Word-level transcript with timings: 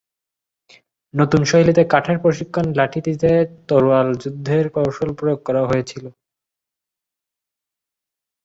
নতুন 1.13 1.41
শৈলীতে 1.43 1.83
কাঠের 1.93 2.17
প্রশিক্ষণ-লাঠিটিতে 2.19 3.31
তরোয়াল 3.69 4.09
যুদ্ধের 4.21 4.65
কৌশল 4.75 5.09
প্রয়োগ 5.19 5.39
করা 5.47 5.61
হয়েছিল। 5.65 6.05